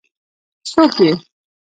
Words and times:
څوک 0.69 0.93
يې؟ 1.05 1.11